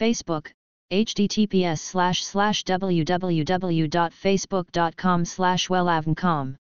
Facebook, 0.00 0.42
https 0.90 1.74
slash 1.74 2.22
slash 2.22 2.64
www.facebook.com 2.64 5.24
slash 5.24 5.70
wellavncom. 5.70 6.52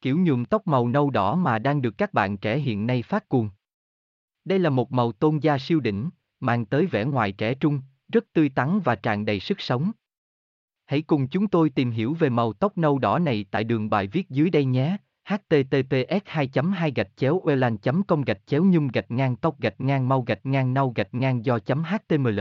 Kiểu 0.00 0.18
nhuộm 0.18 0.44
tóc 0.44 0.66
màu 0.66 0.88
nâu 0.88 1.10
đỏ 1.10 1.34
mà 1.34 1.58
đang 1.58 1.82
được 1.82 1.98
các 1.98 2.12
bạn 2.12 2.36
trẻ 2.36 2.58
hiện 2.58 2.86
nay 2.86 3.02
phát 3.02 3.28
cuồng. 3.28 3.50
Đây 4.44 4.58
là 4.58 4.70
một 4.70 4.92
màu 4.92 5.12
tôn 5.12 5.38
da 5.38 5.58
siêu 5.58 5.80
đỉnh, 5.80 6.10
mang 6.40 6.66
tới 6.66 6.86
vẻ 6.86 7.04
ngoài 7.04 7.32
trẻ 7.32 7.54
trung, 7.54 7.80
rất 8.12 8.32
tươi 8.32 8.48
tắn 8.48 8.80
và 8.84 8.94
tràn 8.94 9.24
đầy 9.24 9.40
sức 9.40 9.60
sống. 9.60 9.92
Hãy 10.84 11.02
cùng 11.02 11.28
chúng 11.28 11.48
tôi 11.48 11.70
tìm 11.70 11.90
hiểu 11.90 12.14
về 12.14 12.28
màu 12.28 12.52
tóc 12.52 12.78
nâu 12.78 12.98
đỏ 12.98 13.18
này 13.18 13.44
tại 13.50 13.64
đường 13.64 13.90
bài 13.90 14.06
viết 14.06 14.30
dưới 14.30 14.50
đây 14.50 14.64
nhé 14.64 14.96
https 15.28 16.24
2 16.26 16.46
2 16.46 16.90
gạch 16.90 17.16
chéo 17.16 17.40
welan 17.44 17.76
com 18.08 18.22
gạch 18.22 18.46
chéo 18.46 18.64
nhung 18.64 18.88
gạch 18.88 19.10
ngang 19.10 19.36
tóc 19.36 19.60
gạch 19.60 19.80
ngang 19.80 20.08
mau 20.08 20.20
gạch 20.20 20.46
ngang 20.46 20.74
nau 20.74 20.92
gạch 20.96 21.14
ngang 21.14 21.42
do 21.42 21.58
html 21.66 22.40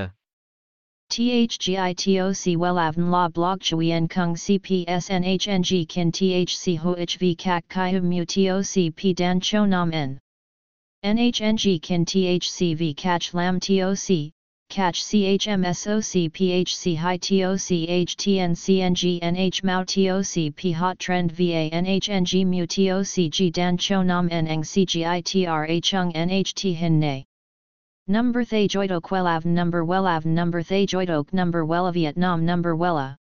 THGITOC 1.10 2.58
WELAVN 2.58 3.12
La 3.12 3.28
Blog 3.28 3.60
Chuyen 3.62 4.08
Kung 4.08 4.34
CPSNHNG 4.34 5.86
Kin 5.88 6.12
THC 6.12 6.78
HOHV 6.78 7.36
Kak 7.38 7.64
Kai 7.70 8.00
Mu 8.00 8.26
TOC 8.26 8.96
P 8.96 9.14
Dan 9.14 9.40
Cho 9.40 9.66
Nam 9.66 9.92
N. 9.94 10.20
NHNG 11.04 11.82
Kin 11.82 12.06
THCV 12.06 12.98
Catch 12.98 13.34
Lam 13.34 13.60
TOC 13.60 14.35
catch 14.70 15.04
CHMSOC 15.04 16.32
PHC 16.32 16.98
High 16.98 17.18
TOC 17.18 17.88
HTN 18.06 18.52
CNG 18.56 19.64
Mao 19.64 19.84
TOC 19.84 20.56
P 20.56 20.72
Hot 20.72 21.00
Trend 21.00 21.32
VA 21.32 21.70
NHNG 21.72 22.46
Mu 22.46 22.66
TOC 22.66 23.30
G 23.32 23.50
Dan 23.50 23.78
Cho 23.78 24.02
Nam 24.02 24.28
N 24.32 24.48
Eng 24.48 24.64
CGITRA 24.64 25.84
Chung 25.84 26.12
NHT 26.14 26.76
Hin 26.76 27.00
Nay 27.00 27.26
Number 28.08 28.44
Thay 28.44 28.68
Joidok 28.68 29.10
Wellav 29.10 29.46
Number 29.46 29.86
Wellav 29.86 30.26
Number 30.26 30.62
Thay 30.62 30.86
Joidok 30.86 31.32
Number 31.34 31.66
Wella 31.66 31.94
Vietnam 31.94 32.46
Number 32.46 32.76
Wella 32.76 33.16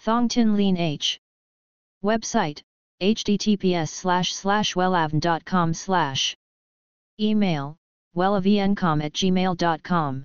Thong 0.00 0.28
Tin 0.28 0.56
Lean 0.56 0.76
H. 0.76 1.20
Website 2.04 2.60
https 3.00 3.88
slash 3.88 4.34
slash 4.34 4.74
wellavn.com 4.74 5.74
slash. 5.74 6.36
Email 7.20 7.76
wellavncom 8.16 9.04
at 9.04 9.12
gmail.com 9.12 10.24